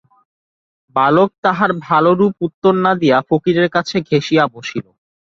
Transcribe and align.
বালক 0.95 1.29
তাহার 1.43 1.71
ভালোরূপ 1.87 2.33
উত্তর 2.47 2.73
না 2.85 2.91
দিয়া 3.01 3.17
ফকিরের 3.29 3.67
কাছে 3.75 3.95
ঘেঁষিয়া 4.09 4.43
বসিল। 4.55 4.85